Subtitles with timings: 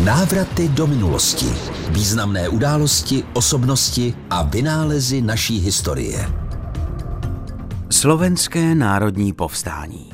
[0.00, 1.46] Návraty do minulosti.
[1.90, 6.32] Významné události, osobnosti a vynálezy naší historie.
[7.90, 10.10] Slovenské národní povstání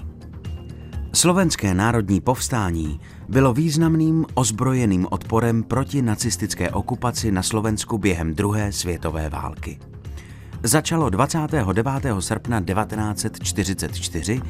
[1.14, 9.28] Slovenské národní povstání bylo významným ozbrojeným odporem proti nacistické okupaci na Slovensku během druhé světové
[9.28, 9.78] války.
[10.62, 12.06] Začalo 29.
[12.20, 14.42] srpna 1944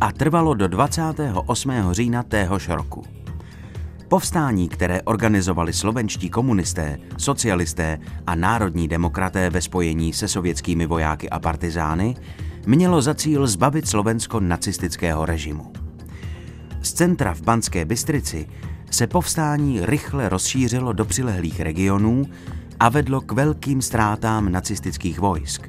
[0.00, 1.72] a trvalo do 28.
[1.92, 3.23] října téhož roku.
[4.14, 11.38] Povstání, které organizovali slovenští komunisté, socialisté a národní demokraté ve spojení se sovětskými vojáky a
[11.38, 12.16] partizány,
[12.66, 15.72] mělo za cíl zbavit Slovensko nacistického režimu.
[16.82, 18.46] Z centra v Banské Bystrici
[18.90, 22.26] se povstání rychle rozšířilo do přilehlých regionů
[22.80, 25.68] a vedlo k velkým ztrátám nacistických vojsk.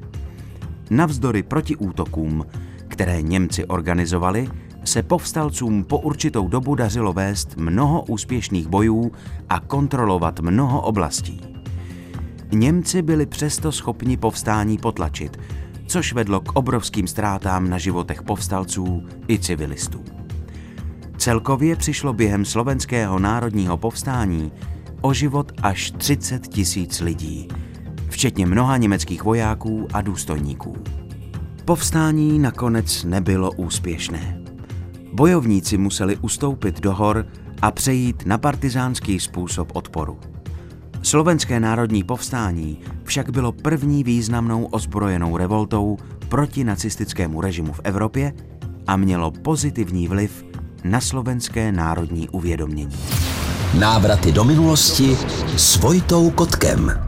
[0.89, 2.45] Navzdory protiútokům,
[2.88, 4.50] které Němci organizovali,
[4.85, 9.11] se povstalcům po určitou dobu dařilo vést mnoho úspěšných bojů
[9.49, 11.41] a kontrolovat mnoho oblastí.
[12.52, 15.38] Němci byli přesto schopni povstání potlačit,
[15.88, 20.03] což vedlo k obrovským ztrátám na životech povstalců i civilistů.
[21.17, 24.52] Celkově přišlo během slovenského národního povstání
[25.02, 27.47] o život až 30 tisíc lidí,
[28.09, 30.75] včetně mnoha německých vojáků a důstojníků.
[31.66, 34.44] Povstání nakonec nebylo úspěšné.
[35.16, 37.25] Bojovníci museli ustoupit do hor
[37.61, 40.19] a přejít na partizánský způsob odporu.
[41.02, 45.97] Slovenské národní povstání však bylo první významnou ozbrojenou revoltou
[46.30, 48.33] proti nacistickému režimu v Evropě
[48.88, 50.45] a mělo pozitivní vliv
[50.83, 52.97] na slovenské národní uvědomění.
[53.79, 55.17] Návraty do minulosti
[55.57, 57.05] s Vojtou Kotkem.